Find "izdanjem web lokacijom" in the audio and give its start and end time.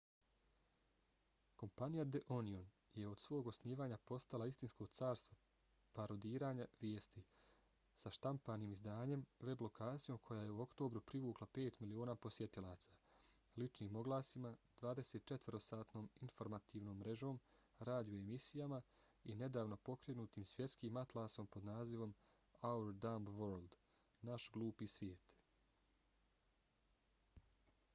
8.77-10.17